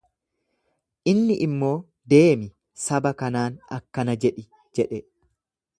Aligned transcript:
Inni 1.13 1.35
immoo 1.47 1.75
deemi 2.13 2.49
saba 2.87 3.13
kanaan 3.21 3.61
akkana 3.79 4.17
jedhi 4.25 4.49
jedhe. 4.81 5.07